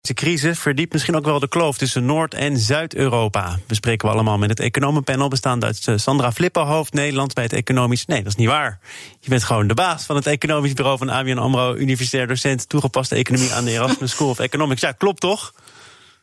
[0.00, 3.58] De crisis verdiept misschien ook wel de kloof tussen Noord- en Zuid-Europa.
[3.66, 8.06] Bespreken we allemaal met het economenpanel bestaande uit eh, Sandra Flippenhoofd, Nederland bij het economisch.
[8.06, 8.78] Nee, dat is niet waar.
[9.20, 13.14] Je bent gewoon de baas van het economisch bureau van ABN AMRO, universitair docent toegepaste
[13.14, 14.80] economie aan de Erasmus School of Economics.
[14.80, 15.52] Ja, klopt toch?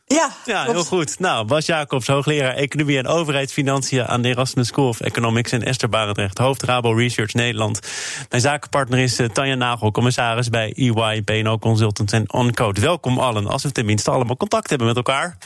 [0.08, 1.18] Ja, ja heel goed.
[1.18, 5.52] Nou, Bas Jacobs, hoogleraar Economie en Overheidsfinanciën aan de Erasmus School of Economics.
[5.52, 7.80] En Esther Barendrecht, hoofd Rabo Research Nederland.
[8.28, 12.80] Mijn zakenpartner is uh, Tanja Nagel, commissaris bij EY, PNO Consultants en OnCode.
[12.80, 15.36] Welkom allen, als we tenminste allemaal contact hebben met elkaar.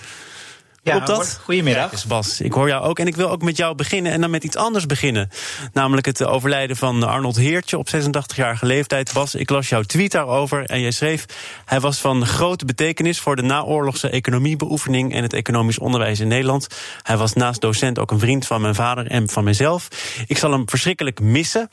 [0.82, 1.40] Ja, dat?
[1.42, 1.90] goedemiddag.
[1.90, 2.98] Kijk Bas, ik hoor jou ook.
[2.98, 5.28] En ik wil ook met jou beginnen en dan met iets anders beginnen.
[5.72, 9.12] Namelijk het overlijden van Arnold Heertje op 86-jarige leeftijd.
[9.12, 11.24] Bas, ik las jouw tweet daarover en jij schreef...
[11.64, 15.14] hij was van grote betekenis voor de naoorlogse economiebeoefening...
[15.14, 16.66] en het economisch onderwijs in Nederland.
[17.02, 19.88] Hij was naast docent ook een vriend van mijn vader en van mezelf.
[20.26, 21.70] Ik zal hem verschrikkelijk missen.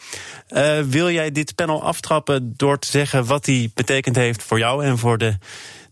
[0.49, 3.25] Uh, wil jij dit panel aftrappen door te zeggen...
[3.25, 5.37] wat hij betekend heeft voor jou en voor de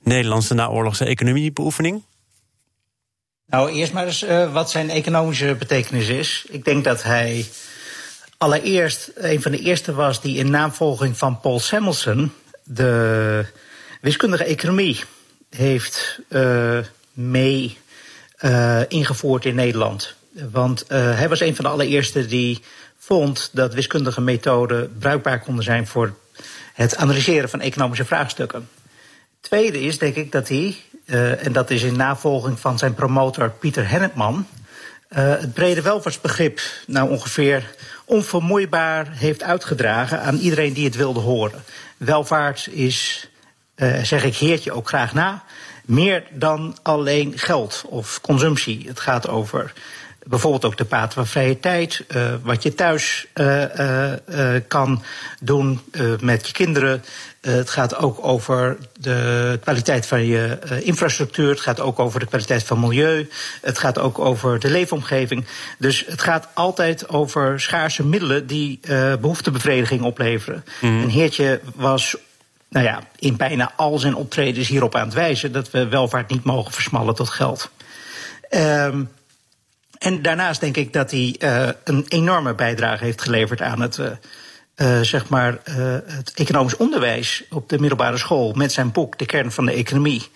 [0.03, 2.03] Nederlandse naoorlogse economiebeoefening?
[3.47, 6.45] Nou, eerst maar eens uh, wat zijn economische betekenis is.
[6.49, 7.45] Ik denk dat hij
[8.37, 12.31] allereerst een van de eerste was die in naamvolging van Paul Samuelson
[12.63, 13.45] de
[14.01, 15.03] wiskundige economie
[15.49, 16.79] heeft uh,
[17.13, 17.77] mee
[18.41, 20.15] uh, ingevoerd in Nederland.
[20.51, 22.61] Want hij was een van de allereerste die
[22.97, 26.15] vond dat wiskundige methoden bruikbaar konden zijn voor
[26.73, 28.69] het analyseren van economische vraagstukken.
[29.41, 30.75] Tweede is, denk ik, dat hij
[31.05, 34.47] en dat is in navolging van zijn promotor Pieter Hennepman,
[35.09, 37.75] uh, het brede welvaartsbegrip nou ongeveer
[38.05, 41.63] onvermoeibaar heeft uitgedragen aan iedereen die het wilde horen.
[41.97, 43.29] Welvaart is,
[43.75, 45.43] uh, zeg ik heertje ook graag na,
[45.85, 48.87] meer dan alleen geld of consumptie.
[48.87, 49.73] Het gaat over
[50.27, 54.11] bijvoorbeeld ook de paten van vrije tijd, uh, wat je thuis uh, uh,
[54.67, 55.03] kan
[55.39, 55.81] doen
[56.21, 57.03] met je kinderen.
[57.41, 61.49] het gaat ook over de kwaliteit van je infrastructuur.
[61.49, 63.29] Het gaat ook over de kwaliteit van milieu.
[63.61, 65.45] Het gaat ook over de leefomgeving.
[65.77, 68.79] Dus het gaat altijd over schaarse middelen die
[69.19, 70.63] behoeftebevrediging opleveren.
[70.81, 71.01] Mm.
[71.01, 72.15] En Heertje was
[72.69, 76.43] nou ja, in bijna al zijn optredens hierop aan het wijzen dat we welvaart niet
[76.43, 77.69] mogen versmallen tot geld.
[78.49, 79.09] Um,
[79.97, 83.99] en daarnaast denk ik dat hij uh, een enorme bijdrage heeft geleverd aan het,
[84.75, 85.59] uh, uh, zeg maar,
[86.05, 90.27] het economisch onderwijs op de middelbare school met zijn boek De kern van de economie.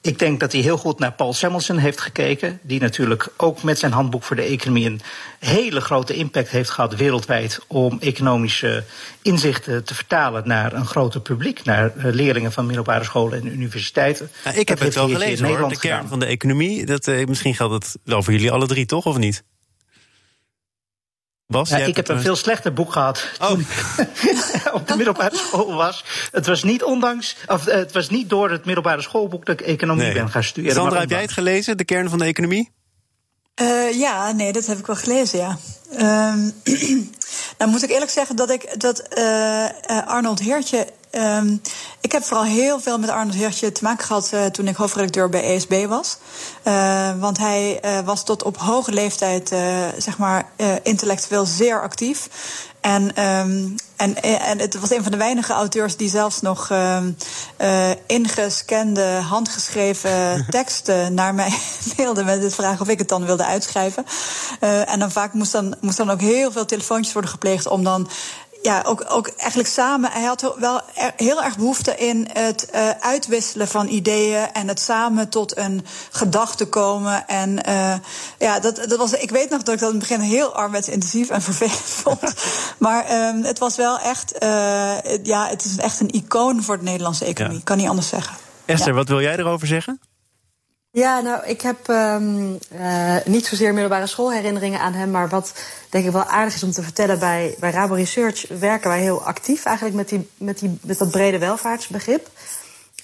[0.00, 2.58] Ik denk dat hij heel goed naar Paul Samuelson heeft gekeken.
[2.62, 5.00] Die natuurlijk ook met zijn handboek voor de economie een
[5.38, 7.60] hele grote impact heeft gehad wereldwijd.
[7.66, 8.84] om economische
[9.22, 11.64] inzichten te vertalen naar een groter publiek.
[11.64, 14.30] Naar leerlingen van middelbare scholen en universiteiten.
[14.44, 16.86] Ja, ik heb het wel gelezen hoor, de kern van de economie.
[16.86, 19.04] Dat, misschien geldt het wel voor jullie alle drie, toch?
[19.04, 19.44] Of niet?
[21.46, 23.48] Bas, ja, ik heb een veel slechter boek gehad oh.
[23.48, 23.66] toen
[24.72, 26.04] op de middelbare school was.
[26.30, 30.04] Het was niet ondanks, of het was niet door het middelbare schoolboek dat ik economie
[30.04, 30.14] nee.
[30.14, 30.76] ben gaan studeren.
[30.76, 32.70] Sandra, heb jij het gelezen, de kern van de economie?
[33.62, 35.58] Uh, ja, nee, dat heb ik wel gelezen, ja.
[36.32, 36.52] Um,
[37.58, 39.68] nou moet ik eerlijk zeggen dat ik dat uh,
[40.06, 41.60] Arnold Heertje Um,
[42.00, 45.28] ik heb vooral heel veel met Arnold Heertje te maken gehad uh, toen ik hoofdredacteur
[45.28, 46.18] bij ESB was.
[46.64, 49.48] Uh, want hij uh, was tot op hoge leeftijd,
[49.98, 50.48] zeg maar,
[50.82, 52.28] intellectueel zeer actief.
[52.80, 57.16] En, um, en, en het was een van de weinige auteurs die zelfs nog um,
[58.06, 61.58] ingescande, handgeschreven teksten naar mij
[61.96, 64.06] mailde met de vraag of ik het dan wilde uitschrijven.
[64.60, 68.08] en dan vaak moest dan, moest dan ook heel veel telefoontjes worden gepleegd om dan
[68.64, 70.10] ja, ook, ook eigenlijk samen.
[70.10, 70.80] Hij had wel
[71.16, 76.66] heel erg behoefte in het uh, uitwisselen van ideeën en het samen tot een gedachte
[76.66, 77.28] komen.
[77.28, 77.94] En uh,
[78.38, 79.12] ja, dat, dat was.
[79.12, 82.34] Ik weet nog dat ik dat in het begin heel arbeidsintensief en vervelend vond.
[82.78, 84.34] maar um, het was wel echt.
[84.42, 84.48] Uh,
[85.22, 87.58] ja, het is echt een icoon voor de Nederlandse economie.
[87.58, 87.64] Ja.
[87.64, 88.36] Kan niet anders zeggen.
[88.64, 88.94] Esther, ja.
[88.94, 90.00] wat wil jij erover zeggen?
[90.94, 95.52] Ja, nou, ik heb um, uh, niet zozeer middelbare schoolherinneringen aan hem, maar wat
[95.90, 99.24] denk ik wel aardig is om te vertellen, bij, bij Rabo Research werken wij heel
[99.24, 102.28] actief eigenlijk met, die, met, die, met dat brede welvaartsbegrip.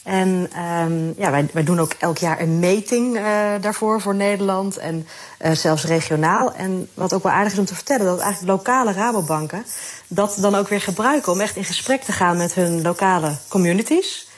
[0.03, 0.51] En
[0.83, 3.23] um, ja, wij, wij doen ook elk jaar een meting uh,
[3.61, 5.07] daarvoor voor Nederland en
[5.45, 6.55] uh, zelfs regionaal.
[6.55, 9.65] En wat ook wel aardig is om te vertellen, dat eigenlijk lokale Rabobanken
[10.09, 14.30] dat dan ook weer gebruiken om echt in gesprek te gaan met hun lokale communities.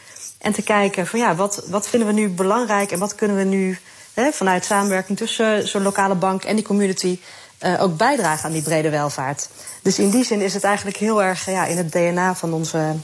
[0.43, 3.44] En te kijken van ja, wat, wat vinden we nu belangrijk en wat kunnen we
[3.44, 3.79] nu
[4.15, 7.19] hè, vanuit samenwerking tussen zo'n lokale bank en die community
[7.79, 9.49] ook bijdragen aan die brede welvaart.
[9.83, 12.94] Dus in die zin is het eigenlijk heel erg ja, in het DNA van onze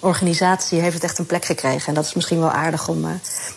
[0.00, 1.88] organisatie heeft het echt een plek gekregen.
[1.88, 3.10] En dat is misschien wel aardig om uh,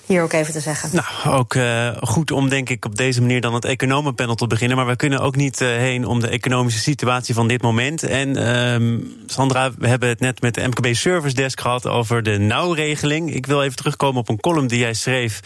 [0.06, 0.90] hier ook even te zeggen.
[0.92, 4.78] Nou, ook uh, goed om denk ik op deze manier dan het economenpanel te beginnen.
[4.78, 8.04] Maar we kunnen ook niet uh, heen om de economische situatie van dit moment.
[8.04, 12.38] En ehm, Sandra, we hebben het net met de MKB Service Desk gehad over de
[12.38, 13.34] nauwregeling.
[13.34, 15.40] Ik wil even terugkomen op een column die jij schreef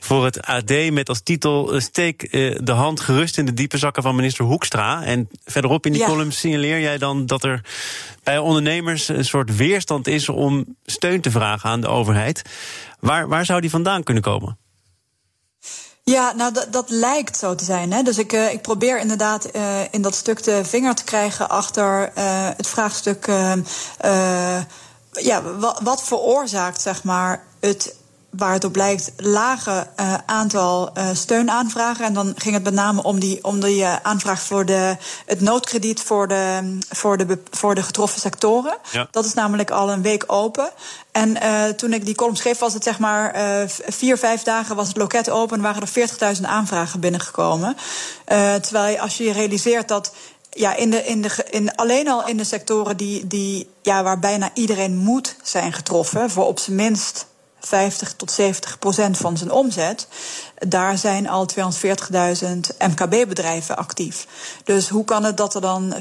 [0.00, 2.30] voor het AD met als titel Steek
[2.64, 5.04] de hand gerust in de diepe zakken van minister Hoekstra.
[5.04, 6.06] En verderop in die ja.
[6.06, 7.60] column signaleer jij dan dat er
[8.22, 12.42] bij ondernemers een soort weerstand is om steun te vragen aan de overheid.
[13.00, 14.58] Waar, waar zou die vandaan kunnen komen?
[16.04, 17.92] Ja, nou dat, dat lijkt zo te zijn.
[17.92, 18.02] Hè?
[18.02, 22.12] Dus ik, uh, ik probeer inderdaad uh, in dat stuk de vinger te krijgen achter
[22.18, 23.26] uh, het vraagstuk.
[25.12, 27.94] ja, wat, wat veroorzaakt zeg maar, het
[28.36, 32.04] waar het op lijkt, lage uh, aantal uh, steunaanvragen.
[32.04, 34.96] En dan ging het met name om die, om die uh, aanvraag voor de,
[35.26, 38.76] het noodkrediet voor de, voor de, voor de getroffen sectoren.
[38.90, 39.08] Ja.
[39.10, 40.70] Dat is namelijk al een week open.
[41.12, 41.36] En
[41.76, 43.34] toen ik die column schreef, was het zeg maar
[43.86, 45.56] vier, vijf dagen was het loket open.
[45.56, 47.76] En waren er 40.000 aanvragen binnengekomen.
[48.60, 50.12] terwijl als je realiseert dat
[50.50, 54.18] ja, in de, in de, in, alleen al in de sectoren die, die, ja, waar
[54.18, 57.26] bijna iedereen moet zijn getroffen, voor op zijn minst
[57.66, 60.06] 50 tot 70 procent van zijn omzet.
[60.58, 62.48] Daar zijn al 240.000
[62.78, 64.26] MKB-bedrijven actief.
[64.64, 66.00] Dus hoe kan het dat er dan 40.000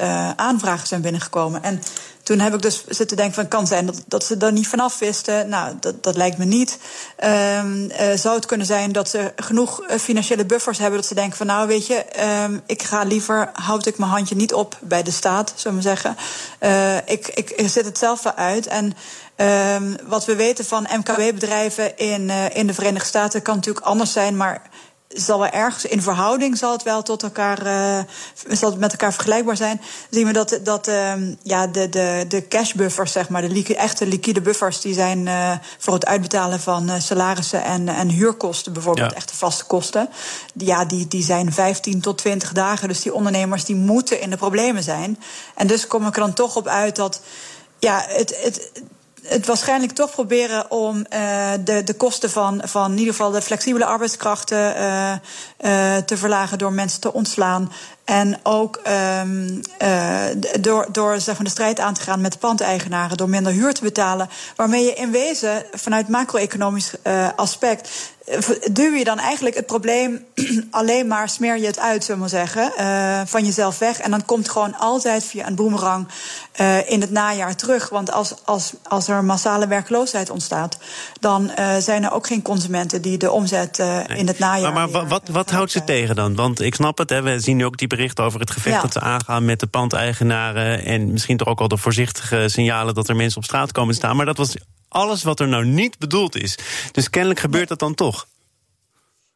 [0.00, 1.62] uh, aanvragen zijn binnengekomen?
[1.62, 1.82] En
[2.22, 4.98] toen heb ik dus zitten denken van kan zijn dat, dat ze er niet vanaf
[4.98, 5.48] wisten.
[5.48, 6.78] Nou, dat, dat lijkt me niet.
[7.24, 11.36] Um, uh, zou het kunnen zijn dat ze genoeg financiële buffers hebben dat ze denken
[11.36, 12.04] van nou weet je,
[12.44, 15.82] um, ik ga liever houd ik mijn handje niet op bij de staat, zullen we
[15.82, 16.16] zeggen.
[17.04, 18.94] Ik, ik, ik het zelf wel uit en
[19.40, 24.12] Um, wat we weten van MKB-bedrijven in, uh, in de Verenigde Staten kan natuurlijk anders
[24.12, 24.62] zijn, maar
[25.08, 27.98] zal wel ergens in verhouding zal het wel tot elkaar uh,
[28.48, 29.80] zal het met elkaar vergelijkbaar zijn.
[30.10, 31.12] Zien we dat, dat uh,
[31.42, 35.26] ja, de, de, de cash buffers, zeg maar, de liqui echte liquide buffers, die zijn
[35.26, 39.16] uh, voor het uitbetalen van salarissen en, en huurkosten, bijvoorbeeld ja.
[39.16, 40.08] echte vaste kosten.
[40.54, 42.88] Ja, die, die zijn 15 tot 20 dagen.
[42.88, 45.18] Dus die ondernemers die moeten in de problemen zijn.
[45.54, 47.20] En dus kom ik er dan toch op uit dat
[47.78, 48.70] ja, het, het,
[49.22, 53.42] het waarschijnlijk toch proberen om uh, de, de kosten van, van in ieder geval de
[53.42, 57.72] flexibele arbeidskrachten uh, te verlagen door mensen te ontslaan.
[58.08, 58.80] En ook
[59.20, 60.24] um, uh,
[60.60, 63.74] door, door zeg maar, de strijd aan te gaan met de pandeigenaren, door minder huur
[63.74, 64.28] te betalen.
[64.56, 67.88] Waarmee je in wezen vanuit macro-economisch uh, aspect
[68.72, 70.24] duw je dan eigenlijk het probleem
[70.70, 73.98] alleen maar, smeer je het uit, zullen we maar zeggen, uh, van jezelf weg.
[73.98, 76.08] En dan komt gewoon altijd via een boemerang
[76.60, 77.88] uh, in het najaar terug.
[77.88, 80.78] Want als, als, als er massale werkloosheid ontstaat,
[81.20, 84.72] dan uh, zijn er ook geen consumenten die de omzet in het najaar.
[84.72, 86.34] Maar, maar wat, wat houdt ze tegen dan?
[86.34, 88.82] Want ik snap het, hè, we zien nu ook die berichten over het gevecht ja.
[88.82, 90.84] dat ze aangaan met de pandeigenaren.
[90.84, 93.98] En misschien toch ook al de voorzichtige signalen dat er mensen op straat komen te
[93.98, 94.16] staan.
[94.16, 94.56] Maar dat was
[94.88, 96.58] alles wat er nou niet bedoeld is.
[96.92, 98.26] Dus kennelijk gebeurt dat dan toch.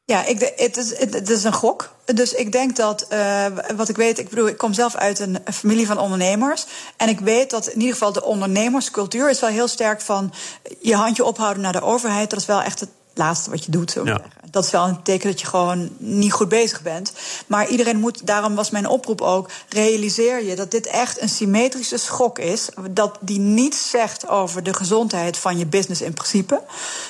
[0.05, 1.94] Ja, ik, het, is, het, is een gok.
[2.05, 5.38] Dus ik denk dat, uh, wat ik weet, ik bedoel, ik kom zelf uit een
[5.53, 6.67] familie van ondernemers.
[6.97, 10.32] En ik weet dat in ieder geval de ondernemerscultuur is wel heel sterk van
[10.81, 12.31] je handje ophouden naar de overheid.
[12.31, 13.97] Dat is wel echt het laatste wat je doet.
[14.05, 14.20] Ja.
[14.50, 17.12] Dat is wel een teken dat je gewoon niet goed bezig bent.
[17.47, 21.97] Maar iedereen moet, daarom was mijn oproep ook, realiseer je dat dit echt een symmetrische
[21.97, 22.69] schok is.
[22.91, 26.62] Dat die niets zegt over de gezondheid van je business in principe.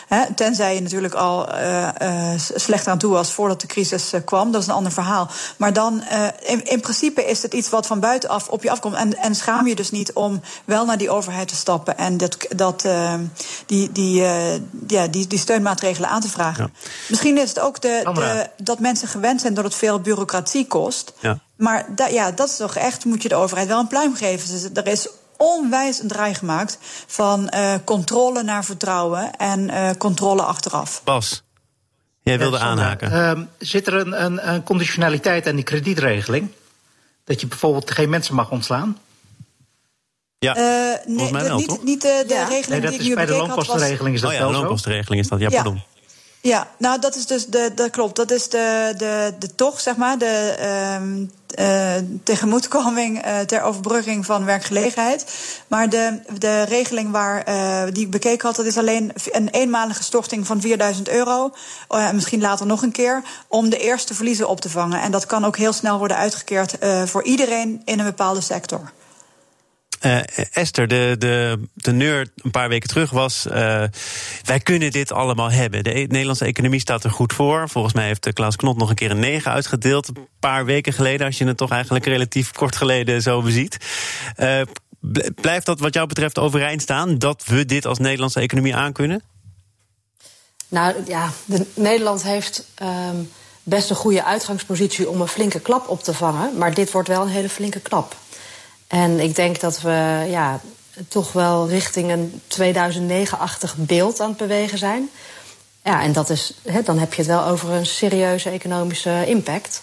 [0.09, 4.21] He, tenzij je natuurlijk al uh, uh, slecht aan toe was voordat de crisis uh,
[4.25, 4.53] kwam.
[4.53, 5.31] Dat is een ander verhaal.
[5.57, 6.03] Maar dan,
[6.43, 8.95] in, in, principe is het iets wat van buitenaf op je afkomt.
[8.95, 12.37] En, en schaam je dus niet om wel naar die overheid te stappen en dat,
[12.49, 12.87] dat,
[13.67, 14.23] die, die,
[14.87, 16.71] ja, die, die steunmaatregelen aan te vragen.
[16.75, 16.89] Ja.
[17.09, 21.13] Misschien is het ook de, de, dat mensen gewend zijn dat het veel bureaucratie kost.
[21.21, 21.39] Ja.
[21.57, 24.49] Maar da, ja, dat is toch echt, moet je de overheid wel een pluim geven.
[24.49, 30.43] Dus er is onwijs een draai gemaakt van uh, controle naar vertrouwen en uh, controle
[30.43, 31.01] achteraf.
[31.05, 31.43] Bas,
[32.23, 33.13] jij wilde ja, aanhaken.
[33.13, 36.51] Uh, zit er een, een, een conditionaliteit aan die kredietregeling?
[37.25, 38.99] Dat je bijvoorbeeld geen mensen mag ontslaan?
[40.43, 42.45] Ja, uh, nee, mij wel, niet, niet de, de ja.
[42.45, 44.59] regeling nee, dat die is ik bij de loonkostenregeling is dat oh, wel ja, de
[44.59, 45.41] loonkostenregeling is dat.
[45.41, 45.83] Ja, pardon.
[46.41, 48.17] Ja, nou dat is dus de, dat klopt.
[48.17, 50.55] Dat is de, de, de toch, zeg maar, de
[51.01, 51.95] um, uh,
[52.25, 55.25] tegemoetkoming uh, ter overbrugging van werkgelegenheid.
[55.67, 60.03] Maar de, de regeling waar, uh, die ik bekeken had, dat is alleen een eenmalige
[60.03, 61.53] storting van 4000 euro.
[61.91, 65.01] Uh, misschien later nog een keer, om de eerste verliezen op te vangen.
[65.01, 68.93] En dat kan ook heel snel worden uitgekeerd voor iedereen in een bepaalde sector.
[70.07, 70.21] Uh,
[70.53, 73.47] Esther, de, de teneur een paar weken terug was...
[73.47, 73.53] Uh,
[74.45, 75.85] wij kunnen dit allemaal hebben.
[75.85, 77.69] De e-, Nederlandse economie staat er goed voor.
[77.69, 80.09] Volgens mij heeft Klaas Knot nog een keer een 9 uitgedeeld.
[80.09, 83.77] Een paar weken geleden, als je het toch eigenlijk relatief kort geleden zo beziet.
[85.35, 87.19] Blijft dat wat jou betreft overeind staan...
[87.19, 89.23] dat we dit als Nederlandse economie aankunnen?
[90.69, 92.67] Nou ja, de, Nederland heeft...
[92.83, 93.31] Um
[93.63, 96.59] best een goede uitgangspositie om een flinke klap op te vangen.
[96.59, 98.17] Maar dit wordt wel een hele flinke klap.
[98.93, 100.61] En ik denk dat we ja,
[101.09, 105.11] toch wel richting een 2009-achtig beeld aan het bewegen zijn.
[105.85, 109.83] Ja, en dat is, dan heb je het wel over een serieuze economische impact.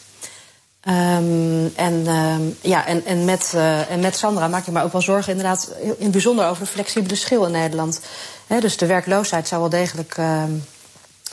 [0.87, 4.91] Um, en, um, ja, en, en, met, uh, en met Sandra maak je me ook
[4.91, 8.01] wel zorgen, inderdaad, in het bijzonder over de flexibele schil in Nederland.
[8.47, 10.43] He, dus de werkloosheid zou wel degelijk uh,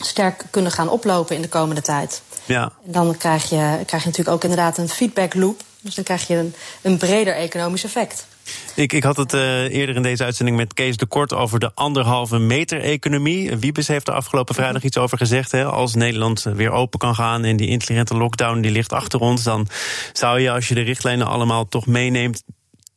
[0.00, 2.22] sterk kunnen gaan oplopen in de komende tijd.
[2.44, 2.72] Ja.
[2.86, 5.62] En dan krijg je, krijg je natuurlijk ook inderdaad een feedback loop.
[5.86, 8.26] Dus dan krijg je een, een breder economisch effect.
[8.74, 11.70] Ik, ik had het uh, eerder in deze uitzending met Kees de Kort over de
[11.74, 13.56] anderhalve meter economie.
[13.56, 15.52] Wiebes heeft er afgelopen vrijdag iets over gezegd.
[15.52, 15.64] Hè.
[15.64, 19.68] Als Nederland weer open kan gaan en die intelligente lockdown die ligt achter ons, dan
[20.12, 22.42] zou je als je de richtlijnen allemaal toch meeneemt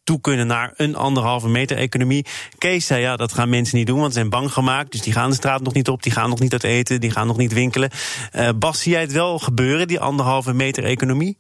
[0.04, 2.26] toe kunnen naar een anderhalve meter economie.
[2.58, 4.92] Kees zei ja, dat gaan mensen niet doen, want ze zijn bang gemaakt.
[4.92, 7.12] Dus die gaan de straat nog niet op, die gaan nog niet uit eten, die
[7.12, 7.90] gaan nog niet winkelen.
[8.36, 11.38] Uh, Bas, zie jij het wel gebeuren, die anderhalve meter economie?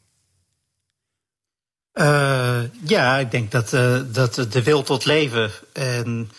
[2.00, 6.32] Uh, ja, ik denk dat, uh, dat de wil tot leven en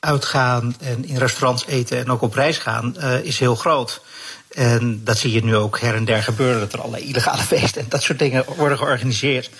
[0.00, 4.02] uitgaan en in restaurants eten en ook op reis gaan is heel groot.
[4.48, 7.82] En dat zie je nu ook her en der gebeuren, dat er allerlei illegale feesten
[7.82, 9.50] en dat soort dingen worden georganiseerd.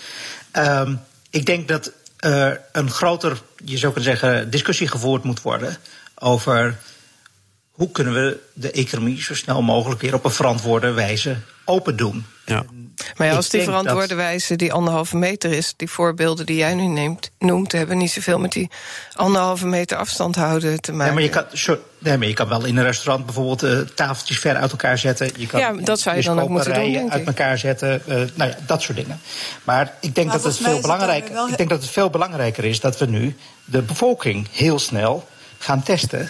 [0.53, 5.77] Um, ik denk dat er een groter, je zou kunnen zeggen, discussie gevoerd moet worden
[6.15, 6.77] over
[7.71, 12.25] hoe kunnen we de economie zo snel mogelijk weer op een verantwoorde wijze open doen.
[12.45, 12.65] Ja.
[13.17, 16.85] Maar ja, als die verantwoorde wijze die anderhalve meter is, die voorbeelden die jij nu
[16.85, 18.69] neemt, noemt, hebben niet zoveel met die
[19.13, 21.07] anderhalve meter afstand houden te maken.
[21.07, 24.39] Ja, maar je kan, nee, maar je kan wel in een restaurant bijvoorbeeld uh, tafeltjes
[24.39, 25.31] ver uit elkaar zetten.
[25.37, 27.11] Je kan ja, dat zou je dan ook moeten doen.
[27.11, 28.01] uit elkaar zetten.
[28.07, 29.19] Uh, nou ja, dat soort dingen.
[29.63, 31.47] Maar ik denk, dat het, veel belangrijk, wel...
[31.47, 33.35] ik denk dat het veel belangrijker is dat we nu
[33.65, 35.27] de bevolking heel snel
[35.57, 36.29] gaan testen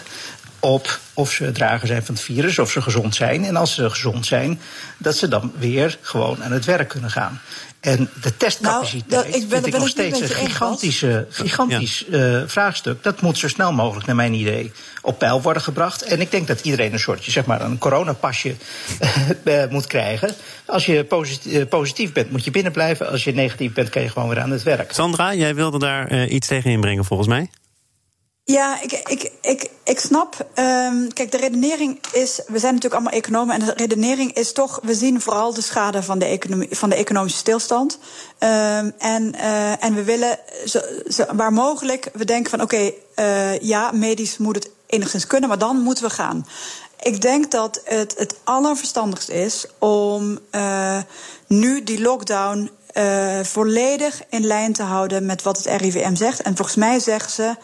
[0.60, 3.44] op of ze drager zijn van het virus, of ze gezond zijn.
[3.44, 4.60] En als ze gezond zijn,
[4.98, 7.40] dat ze dan weer gewoon aan het werk kunnen gaan.
[7.80, 13.02] En de testcapaciteit nou, ik ben, vind ik nog steeds een gigantische, gigantisch uh, vraagstuk.
[13.02, 14.72] Dat moet zo snel mogelijk, naar mijn idee,
[15.02, 16.02] op peil worden gebracht.
[16.02, 18.54] En ik denk dat iedereen een soortje, zeg maar, een coronapasje
[19.44, 20.34] uh, moet krijgen.
[20.66, 23.10] Als je positief, uh, positief, bent, moet je binnen blijven.
[23.10, 24.92] Als je negatief bent, kan je gewoon weer aan het werk.
[24.92, 27.50] Sandra, jij wilde daar iets tegen inbrengen, volgens mij.
[28.50, 30.46] Ja, ik, ik, ik, ik snap.
[30.54, 32.40] Um, kijk, de redenering is.
[32.46, 33.54] We zijn natuurlijk allemaal economen.
[33.54, 34.80] En de redenering is toch.
[34.82, 37.98] We zien vooral de schade van de, economie, van de economische stilstand.
[38.38, 43.58] Um, en, uh, en we willen, zo, zo, waar mogelijk, we denken van: oké, uh,
[43.58, 46.46] ja, medisch moet het enigszins kunnen, maar dan moeten we gaan.
[47.00, 50.98] Ik denk dat het het allerverstandigst is om uh,
[51.46, 52.70] nu die lockdown
[53.42, 56.42] volledig in lijn te houden met wat het RIVM zegt.
[56.42, 57.54] En volgens mij zeggen ze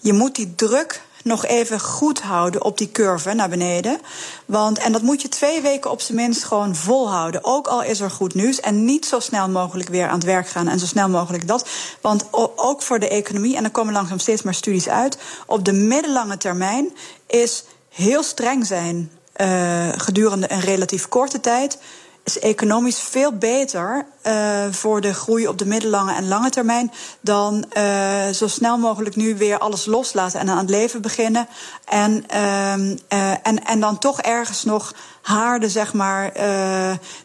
[0.00, 4.00] je moet die druk nog even goed houden op die curve naar beneden.
[4.46, 7.44] Want, en dat moet je twee weken op zijn minst gewoon volhouden.
[7.44, 8.60] Ook al is er goed nieuws.
[8.60, 10.68] En niet zo snel mogelijk weer aan het werk gaan.
[10.68, 11.68] En zo snel mogelijk dat.
[12.00, 12.24] Want
[12.56, 15.18] ook voor de economie, en er komen langzaam steeds meer studies uit.
[15.46, 16.92] Op de middellange termijn
[17.26, 21.78] is heel streng zijn uh, gedurende een relatief korte tijd
[22.28, 27.64] is economisch veel beter uh, voor de groei op de middellange en lange termijn dan
[27.76, 31.48] uh, zo snel mogelijk nu weer alles loslaten en aan het leven beginnen.
[31.84, 32.72] En, uh,
[33.42, 36.32] en, en dan toch ergens nog haarden, zeg maar,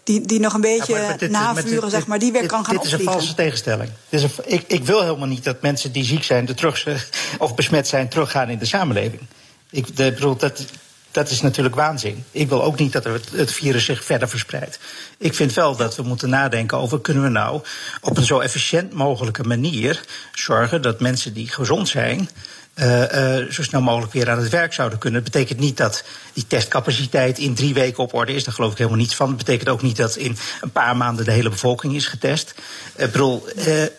[0.04, 2.66] die, die nog een beetje ja, dit, navuren, dit, zeg maar, die weer dit, kan
[2.66, 3.90] gaan Dit is een valse tegenstelling.
[4.10, 6.88] Dit is een, ik, ik wil helemaal niet dat mensen die ziek zijn, de terug,
[7.38, 9.22] of besmet zijn, teruggaan in de samenleving.
[9.70, 10.66] Ik bedoel, dat,
[11.14, 12.24] dat is natuurlijk waanzin.
[12.32, 14.80] Ik wil ook niet dat het virus zich verder verspreidt.
[15.18, 17.62] Ik vind wel dat we moeten nadenken over kunnen we nou
[18.02, 20.04] op een zo efficiënt mogelijke manier
[20.34, 22.30] zorgen dat mensen die gezond zijn.
[22.76, 25.24] Uh, uh, zo snel mogelijk weer aan het werk zouden kunnen.
[25.24, 26.04] Dat betekent niet dat
[26.34, 28.44] die testcapaciteit in drie weken op orde is.
[28.44, 29.28] Daar geloof ik helemaal niets van.
[29.28, 32.54] Dat betekent ook niet dat in een paar maanden de hele bevolking is getest.
[32.96, 33.48] Ik bedoel,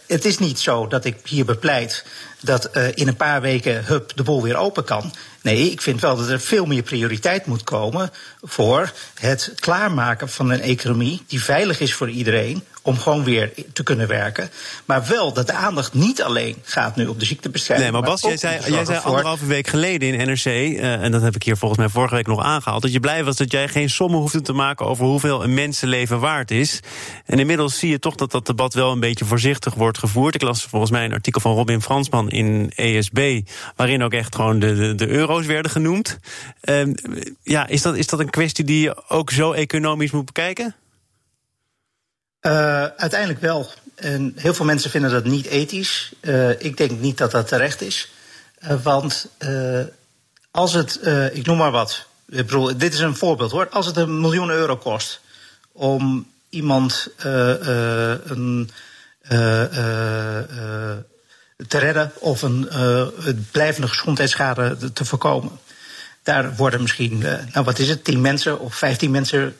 [0.07, 2.05] het is niet zo dat ik hier bepleit
[2.41, 5.15] dat in een paar weken hup, de boel weer open kan.
[5.43, 8.11] Nee, ik vind wel dat er veel meer prioriteit moet komen
[8.43, 13.83] voor het klaarmaken van een economie die veilig is voor iedereen om gewoon weer te
[13.83, 14.51] kunnen werken.
[14.85, 17.91] Maar wel dat de aandacht niet alleen gaat nu op de ziektebestrijding.
[17.91, 21.23] Nee, maar Bas, jij zei, jij zei anderhalve week geleden in NRC, uh, en dat
[21.23, 23.69] heb ik hier volgens mij vorige week nog aangehaald, dat je blij was dat jij
[23.69, 26.81] geen sommen hoefde te maken over hoeveel een mensenleven waard is.
[27.27, 30.35] En inmiddels zie je toch dat dat debat wel een beetje voorzichtig wordt gevoerd.
[30.35, 33.41] Ik las volgens mij een artikel van Robin Fransman in ESB,
[33.77, 36.19] waarin ook echt gewoon de, de, de euro's werden genoemd.
[36.63, 36.95] Uh,
[37.43, 40.75] ja, is dat, is dat een kwestie die je ook zo economisch moet bekijken?
[42.47, 43.71] Uh, uiteindelijk wel.
[43.95, 46.13] En heel veel mensen vinden dat niet ethisch.
[46.21, 48.13] Uh, ik denk niet dat dat terecht is.
[48.63, 49.29] Uh, want
[50.51, 51.01] als het,
[51.33, 52.07] ik noem maar wat.
[52.29, 53.69] Ik bedoel, dit is een voorbeeld hoor.
[53.69, 55.21] Als het een miljoen euro kost
[55.73, 58.71] om iemand een,
[61.69, 62.69] te redden of een
[63.51, 65.59] blijvende gezondheidsschade te voorkomen.
[66.23, 67.19] Daar worden misschien,
[67.53, 69.57] nou wat is het, 10 mensen of 15 mensen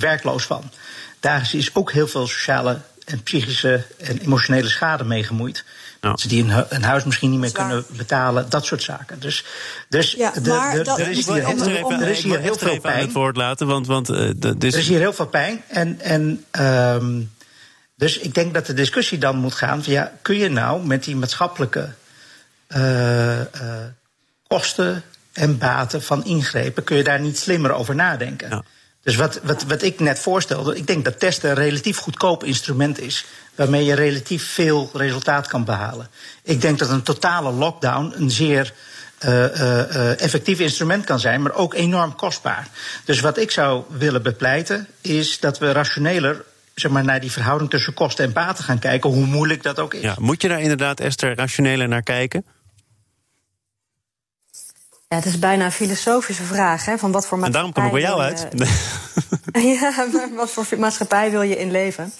[0.00, 0.70] werkloos van.
[1.24, 5.64] Daar is ook heel veel sociale en psychische en emotionele schade mee gemoeid.
[6.00, 6.16] Ja.
[6.16, 9.20] Ze die een, een, huis misschien niet meer kunnen betalen, dat soort zaken.
[9.20, 9.44] Dus,
[9.88, 13.00] dus ja, de, de, de, er is hier, heel, er is hier heel veel pijn.
[13.00, 14.72] Het woord laten, want, want, uh, dus...
[14.72, 15.62] Er is hier heel veel pijn.
[15.68, 17.32] En, en um,
[17.96, 21.04] dus ik denk dat de discussie dan moet gaan: van, ja, kun je nou met
[21.04, 21.92] die maatschappelijke
[22.68, 23.44] uh, uh,
[24.46, 25.02] kosten
[25.32, 28.48] en baten van ingrepen, kun je daar niet slimmer over nadenken?
[28.48, 28.62] Ja.
[29.04, 33.00] Dus wat, wat, wat ik net voorstelde, ik denk dat testen een relatief goedkoop instrument
[33.00, 33.24] is.
[33.54, 36.08] Waarmee je relatief veel resultaat kan behalen.
[36.42, 38.72] Ik denk dat een totale lockdown een zeer
[39.24, 42.68] uh, uh, effectief instrument kan zijn, maar ook enorm kostbaar.
[43.04, 46.44] Dus wat ik zou willen bepleiten, is dat we rationeler
[46.74, 49.94] zeg maar, naar die verhouding tussen kosten en baten gaan kijken, hoe moeilijk dat ook
[49.94, 50.02] is.
[50.02, 52.44] Ja, moet je daar inderdaad, Esther, rationeler naar kijken?
[55.14, 56.84] Ja, het is bijna een filosofische vraag.
[56.84, 57.68] Hè, van wat voor maatschappij.
[57.68, 58.48] En daarom kom ik bij jou uit.
[59.80, 62.12] ja, wat voor maatschappij wil je in leven?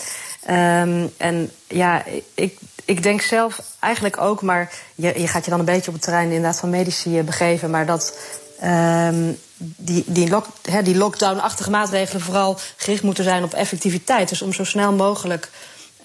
[0.51, 2.03] Um, en ja,
[2.35, 5.93] ik, ik denk zelf eigenlijk ook, maar je, je gaat je dan een beetje op
[5.93, 8.19] het terrein inderdaad van medici eh, begeven, maar dat.
[8.65, 14.29] Um, die, die, lock, he, die lockdown-achtige maatregelen vooral gericht moeten zijn op effectiviteit.
[14.29, 15.51] Dus om zo snel mogelijk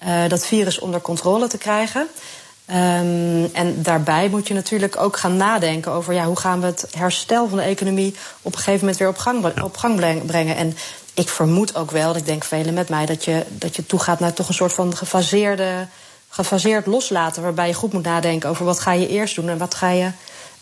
[0.04, 2.08] uh, dat virus onder controle te krijgen.
[2.72, 6.86] Um, en daarbij moet je natuurlijk ook gaan nadenken over ja, hoe gaan we het
[6.96, 10.56] herstel van de economie op een gegeven moment weer op gang, op gang brengen.
[10.56, 10.76] En
[11.14, 14.32] ik vermoed ook wel, ik denk velen met mij, dat je, dat je toegaat naar
[14.32, 15.86] toch een soort van gefaseerde,
[16.28, 17.42] gefaseerd loslaten.
[17.42, 20.10] Waarbij je goed moet nadenken over wat ga je eerst doen en wat ga je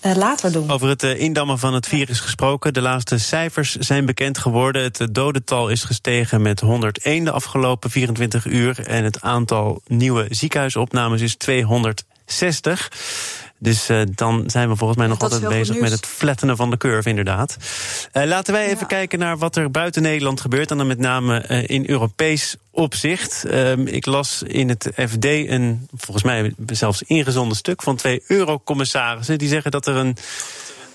[0.02, 0.70] later doen.
[0.70, 2.74] Over het uh, indammen van het virus gesproken.
[2.74, 4.82] De laatste cijfers zijn bekend geworden.
[4.82, 8.86] Het uh, dodental is gestegen met 101 de afgelopen 24 uur.
[8.86, 12.90] En het aantal nieuwe ziekenhuisopnames is 260.
[13.58, 16.76] Dus uh, dan zijn we volgens mij nog altijd bezig met het flattenen van de
[16.76, 17.56] curve, inderdaad.
[18.12, 18.86] Uh, laten wij even ja.
[18.86, 20.70] kijken naar wat er buiten Nederland gebeurt.
[20.70, 23.44] En dan met name uh, in Europees opzicht.
[23.84, 29.38] ik las in het FD een, volgens mij zelfs ingezonden stuk van twee eurocommissarissen.
[29.38, 30.16] Die zeggen dat er een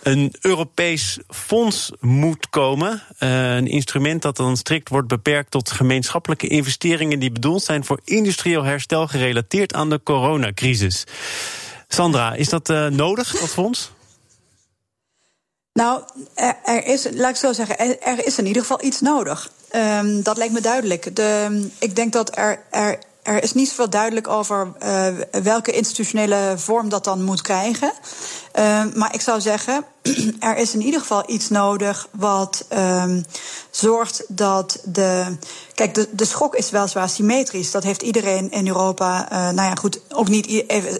[0.04, 3.02] een Europees fonds moet komen.
[3.18, 8.64] Een instrument dat dan strikt wordt beperkt tot gemeenschappelijke investeringen die bedoeld zijn voor industrieel
[8.64, 11.04] herstel gerelateerd aan de coronacrisis.
[11.94, 13.92] Sandra, is dat uh, nodig, dat fonds?
[15.74, 16.02] Nou,
[16.64, 19.52] er, is, laat ik zo zeggen, er, is in ieder geval iets nodig.
[19.76, 21.16] Um, dat lijkt me duidelijk.
[21.16, 25.08] De, ik denk dat er, er, er is niet zoveel duidelijk over uh,
[25.44, 27.92] welke institutionele vorm dat dan moet krijgen.
[28.60, 29.86] Uh, maar ik zou zeggen,
[30.40, 33.26] er is in ieder geval iets nodig wat um,
[33.72, 35.38] zorgt dat de.
[35.76, 37.72] Kijk, de, de schok is weliswaar symmetrisch.
[37.72, 39.32] Dat heeft iedereen in Europa.
[39.32, 40.46] Uh, nou ja, goed, ook niet.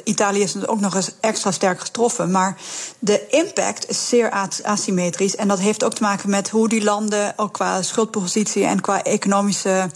[0.04, 2.32] Italië is ook nog eens extra sterk getroffen.
[2.32, 2.58] Maar
[3.00, 5.36] de impact is zeer asymmetrisch.
[5.36, 9.04] En dat heeft ook te maken met hoe die landen, ook qua schuldpositie en qua
[9.04, 9.90] economische,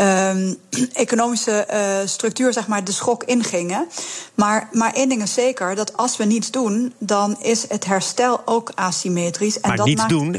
[0.00, 0.56] um,
[0.92, 3.86] economische uh, structuur, zeg maar, de schok ingingen.
[4.34, 8.40] Maar, maar één ding is zeker: dat als we niets doen, dan is het herstel
[8.44, 9.60] ook asymmetrisch.
[9.60, 10.34] En maar dat niets maakt doen,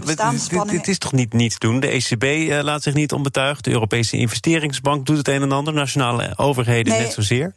[0.67, 1.79] het is toch niet niets doen?
[1.79, 3.67] De ECB uh, laat zich niet onbetuigd.
[3.69, 5.73] De Europese investeringsbank doet het een en ander.
[5.73, 7.01] Nationale overheden nee.
[7.01, 7.53] net zozeer.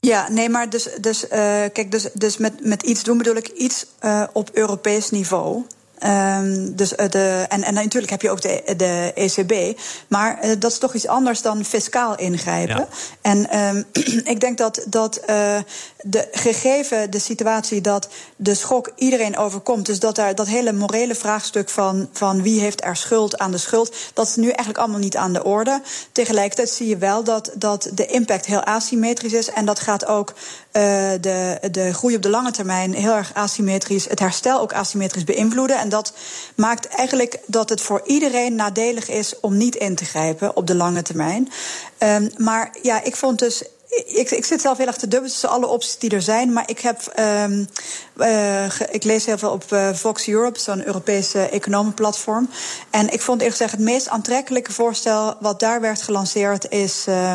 [0.00, 1.30] Ja, nee, maar dus, dus, uh,
[1.72, 5.64] kijk, dus, dus met, met iets doen bedoel ik iets uh, op Europees niveau.
[6.02, 9.80] Um, dus de, en, en natuurlijk heb je ook de, de ECB.
[10.08, 12.76] Maar uh, dat is toch iets anders dan fiscaal ingrijpen.
[12.76, 12.86] Ja.
[13.20, 13.84] En um,
[14.34, 15.56] ik denk dat, dat uh,
[16.02, 19.86] de, gegeven de situatie dat de schok iedereen overkomt.
[19.86, 23.58] Dus dat daar dat hele morele vraagstuk van, van wie heeft er schuld aan de
[23.58, 23.94] schuld.
[24.14, 25.80] Dat is nu eigenlijk allemaal niet aan de orde.
[26.12, 29.50] Tegelijkertijd zie je wel dat, dat de impact heel asymmetrisch is.
[29.50, 30.34] En dat gaat ook
[30.72, 34.08] de, de groei op de lange termijn heel erg asymmetrisch.
[34.08, 35.78] Het herstel ook asymmetrisch beïnvloeden.
[35.84, 36.12] En dat
[36.56, 40.74] maakt eigenlijk dat het voor iedereen nadelig is om niet in te grijpen op de
[40.74, 41.52] lange termijn.
[41.98, 43.64] Um, maar ja, ik vond dus
[44.06, 46.52] ik, ik zit zelf heel erg te dubbel tussen alle opties die er zijn.
[46.52, 47.68] Maar ik, heb, um,
[48.16, 52.50] uh, ik lees heel veel op uh, Vox Europe, zo'n Europese economenplatform.
[52.90, 57.34] En ik vond eerlijk gezegd het meest aantrekkelijke voorstel wat daar werd gelanceerd is uh,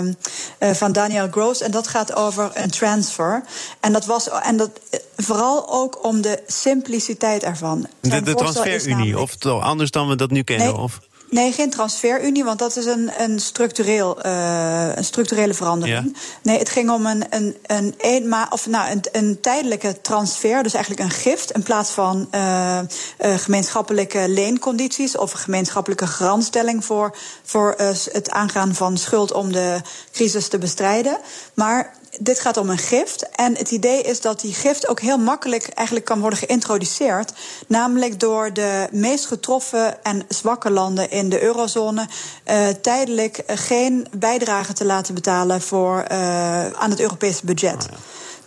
[0.60, 1.62] van Daniel Gross.
[1.62, 3.44] En dat gaat over een transfer.
[3.80, 4.70] En dat was en dat,
[5.16, 7.88] vooral ook om de simpliciteit ervan.
[8.00, 10.68] De, de transferunie, of anders dan we dat nu kennen?
[10.68, 11.00] Nee, of?
[11.30, 16.12] Nee, geen transferunie, want dat is een, een, structureel, uh, een structurele verandering.
[16.14, 16.20] Ja.
[16.42, 20.74] Nee, het ging om een, een, een, een, of, nou, een, een tijdelijke transfer, dus
[20.74, 22.80] eigenlijk een gift in plaats van uh,
[23.20, 27.76] uh, gemeenschappelijke leencondities of een gemeenschappelijke garantstelling voor, voor
[28.12, 31.18] het aangaan van schuld om de crisis te bestrijden.
[31.54, 33.30] Maar dit gaat om een gift.
[33.30, 37.34] En het idee is dat die gift ook heel makkelijk eigenlijk kan worden geïntroduceerd.
[37.68, 42.08] Namelijk door de meest getroffen en zwakke landen in de eurozone
[42.46, 47.86] uh, tijdelijk geen bijdrage te laten betalen voor, uh, aan het Europese budget.
[47.86, 47.98] Oh ja.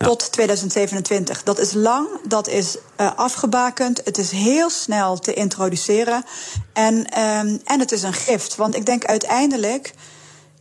[0.02, 0.08] Ja.
[0.08, 1.42] Tot 2027.
[1.42, 6.24] Dat is lang, dat is uh, afgebakend, het is heel snel te introduceren.
[6.72, 8.56] En, um, en het is een gift.
[8.56, 9.94] Want ik denk uiteindelijk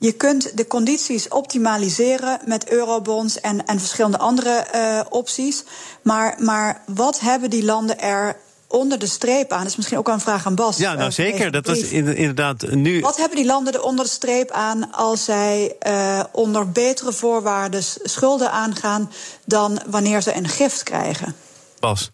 [0.02, 5.64] je kunt de condities optimaliseren met eurobonds en, en verschillende andere uh, opties.
[6.02, 8.38] Maar, maar wat hebben die landen er
[8.68, 9.60] onder de streep aan?
[9.60, 10.78] Dat is misschien ook een vraag aan Bas.
[10.78, 11.52] Ja, nou uh, zeker.
[11.52, 13.00] Dat was inderdaad nu.
[13.00, 17.84] Wat hebben die landen er onder de streep aan als zij uh, onder betere voorwaarden
[18.04, 19.12] schulden aangaan
[19.46, 21.36] dan wanneer ze een gift krijgen?
[21.80, 22.12] Bas.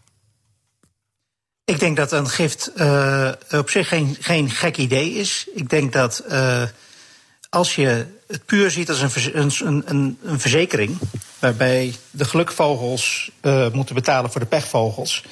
[1.65, 5.47] Ik denk dat een gift uh, op zich geen, geen gek idee is.
[5.53, 6.63] Ik denk dat uh,
[7.49, 10.97] als je het puur ziet als een, een, een, een verzekering,
[11.39, 15.23] waarbij de gelukvogels uh, moeten betalen voor de pechvogels,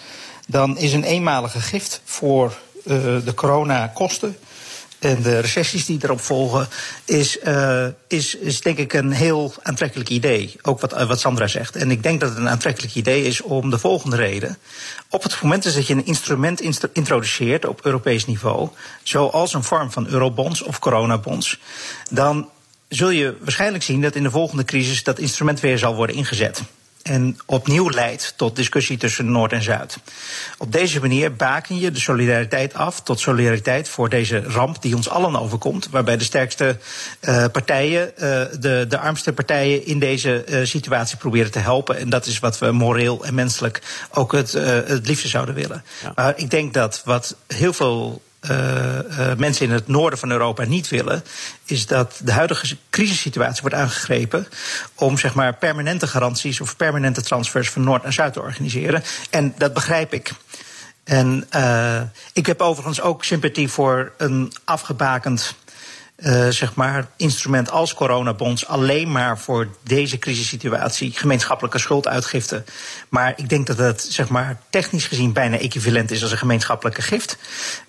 [0.47, 2.93] dan is een eenmalige gift voor uh,
[3.25, 4.37] de coronakosten
[4.99, 6.67] en de recessies die erop volgen,
[7.05, 10.55] is, uh, is, is denk ik een heel aantrekkelijk idee.
[10.61, 11.75] Ook wat, wat Sandra zegt.
[11.75, 14.57] En ik denk dat het een aantrekkelijk idee is om de volgende reden.
[15.09, 16.61] Op het moment dat je een instrument
[16.93, 18.69] introduceert op Europees niveau,
[19.03, 21.59] zoals een vorm van eurobonds of coronabonds,
[22.09, 22.49] dan
[22.87, 26.61] zul je waarschijnlijk zien dat in de volgende crisis dat instrument weer zal worden ingezet
[27.07, 29.97] en opnieuw leidt tot discussie tussen Noord en Zuid.
[30.57, 35.09] Op deze manier baken je de solidariteit af tot solidariteit voor deze ramp die ons
[35.09, 36.77] allen overkomt, waarbij de sterkste
[37.21, 38.19] uh, partijen, uh,
[38.59, 41.97] de, de armste partijen in deze uh, situatie proberen te helpen.
[41.97, 45.83] En dat is wat we moreel en menselijk ook het, het liefste zouden willen.
[46.01, 46.11] Ja.
[46.15, 48.21] Maar ik denk dat wat heel veel
[49.37, 51.23] mensen in het noorden van Europa niet willen,
[51.65, 54.47] is dat de huidige crisissituatie wordt aangegrepen
[54.95, 59.03] om zeg maar permanente garanties of permanente transfers van Noord naar Zuid te organiseren.
[59.29, 60.31] En dat begrijp ik.
[61.03, 62.01] En uh,
[62.33, 65.55] ik heb overigens ook sympathie voor een afgebakend
[66.17, 72.63] uh, zeg maar, instrument als coronabonds alleen maar voor deze crisissituatie gemeenschappelijke schulduitgifte.
[73.09, 77.01] Maar ik denk dat het zeg maar, technisch gezien bijna equivalent is als een gemeenschappelijke
[77.01, 77.37] gift.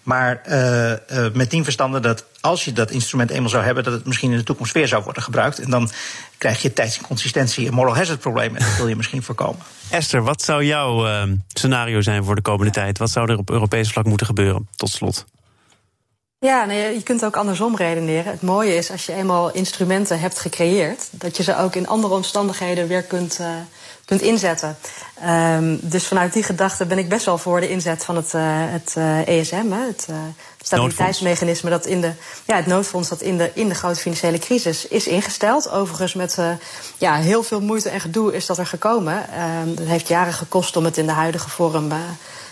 [0.02, 0.96] Maar uh, uh,
[1.32, 4.36] met die verstande dat als je dat instrument eenmaal zou hebben, dat het misschien in
[4.36, 5.58] de toekomst weer zou worden gebruikt.
[5.58, 5.90] En dan
[6.38, 8.60] krijg je tijdsinconsistentie en moral hazard problemen.
[8.60, 9.60] En dat wil je misschien voorkomen.
[9.90, 12.98] Esther, wat zou jouw uh, scenario zijn voor de komende tijd?
[12.98, 14.68] Wat zou er op Europees vlak moeten gebeuren?
[14.76, 15.26] Tot slot.
[16.38, 18.32] Ja, nee, je kunt ook andersom redeneren.
[18.32, 22.14] Het mooie is als je eenmaal instrumenten hebt gecreëerd, dat je ze ook in andere
[22.14, 23.48] omstandigheden weer kunt, uh,
[24.04, 24.76] kunt inzetten.
[25.26, 28.42] Um, dus vanuit die gedachte ben ik best wel voor de inzet van het, uh,
[28.46, 28.96] het
[29.26, 30.08] ESM, hè, het
[30.62, 32.12] stabiliteitsmechanisme, dat in de,
[32.44, 35.70] ja, het noodfonds dat in de, in de grote financiële crisis is ingesteld.
[35.70, 36.38] Overigens met
[36.98, 39.14] ja, heel veel moeite en gedoe is dat er gekomen.
[39.14, 41.92] Um, het heeft jaren gekost om het in de huidige vorm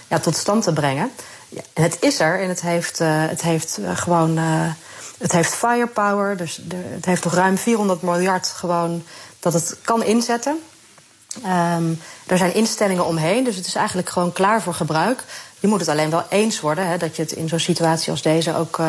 [0.09, 1.11] ja, tot stand te brengen.
[1.55, 4.38] Ja, en het is er en het heeft, uh, het heeft uh, gewoon.
[4.38, 4.73] Uh,
[5.19, 9.05] het heeft firepower, dus de, het heeft nog ruim 400 miljard gewoon
[9.40, 10.59] dat het kan inzetten.
[11.37, 15.25] Um, er zijn instellingen omheen, dus het is eigenlijk gewoon klaar voor gebruik.
[15.61, 18.23] Je moet het alleen wel eens worden hè, dat je het in zo'n situatie als
[18.23, 18.81] deze ook,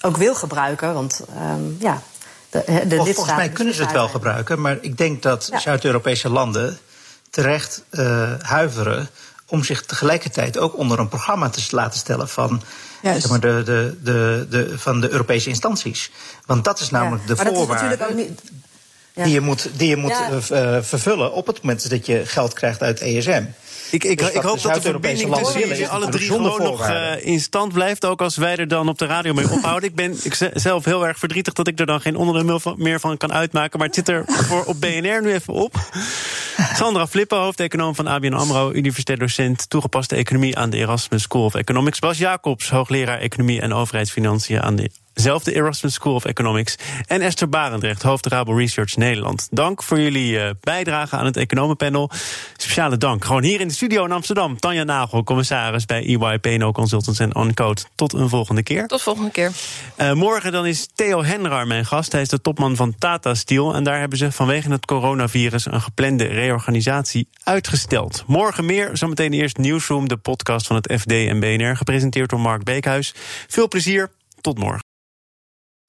[0.00, 0.94] ook wil gebruiken.
[0.94, 1.20] Want
[1.52, 2.02] um, ja,
[2.50, 2.96] de, de.
[2.96, 5.58] Volgens mij kunnen ze het wel gebruiken, maar ik denk dat ja.
[5.58, 6.78] Zuid-Europese landen
[7.30, 7.84] terecht
[8.40, 9.08] huiveren
[9.52, 12.62] om zich tegelijkertijd ook onder een programma te laten stellen van,
[13.02, 16.10] zeg maar, de, de, de, de, van de Europese instanties.
[16.46, 18.14] Want dat is namelijk ja, de voorwaarde.
[18.14, 18.40] Niet...
[19.12, 19.24] Ja.
[19.24, 20.30] Die je moet, die je moet ja.
[20.30, 23.44] uh, vervullen op het moment dat je geld krijgt uit ESM.
[23.92, 27.26] Ik, ik, dus ik hoop dat de verbinding tussen jullie alle drie gewoon nog uh,
[27.26, 28.04] in stand blijft.
[28.04, 29.88] Ook als wij er dan op de radio mee ophouden.
[29.88, 33.16] ik ben ik zelf heel erg verdrietig dat ik er dan geen onderdeel meer van
[33.16, 33.78] kan uitmaken.
[33.78, 35.74] Maar het zit er voor op BNR nu even op.
[36.74, 38.72] Sandra Flippen, hoofdeconoom van ABN AMRO...
[38.72, 41.98] universitair docent toegepaste economie aan de Erasmus School of Economics.
[41.98, 44.62] Bas Jacobs, hoogleraar economie en overheidsfinanciën...
[44.62, 46.76] aan de zelfde Erasmus School of Economics.
[47.06, 49.48] En Esther Barendrecht, hoofd Rabo Research Nederland.
[49.50, 52.10] Dank voor jullie uh, bijdrage aan het economenpanel.
[52.56, 53.24] Speciale dank.
[53.24, 54.58] Gewoon hier in de studio in Amsterdam.
[54.58, 57.80] Tanja Nagel, commissaris bij EY PNO Consultants en Uncode.
[57.94, 58.86] Tot een volgende keer.
[58.86, 59.52] Tot volgende keer.
[59.96, 62.12] Uh, morgen dan is Theo Henrar mijn gast.
[62.12, 63.74] Hij is de topman van Tata Steel.
[63.74, 68.24] En daar hebben ze vanwege het coronavirus een geplande reorganisatie uitgesteld.
[68.26, 68.90] Morgen meer.
[68.92, 71.76] Zometeen eerst Newsroom, de podcast van het FD en BNR.
[71.76, 73.14] Gepresenteerd door Mark Beekhuis.
[73.48, 74.10] Veel plezier.
[74.40, 74.91] Tot morgen.